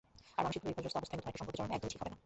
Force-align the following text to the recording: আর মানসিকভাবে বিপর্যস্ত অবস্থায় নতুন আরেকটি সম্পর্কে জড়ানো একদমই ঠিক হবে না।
আর 0.37 0.43
মানসিকভাবে 0.45 0.69
বিপর্যস্ত 0.71 0.95
অবস্থায় 0.99 1.17
নতুন 1.17 1.25
আরেকটি 1.27 1.39
সম্পর্কে 1.41 1.57
জড়ানো 1.59 1.75
একদমই 1.75 1.91
ঠিক 1.93 1.99
হবে 2.01 2.11
না। 2.13 2.17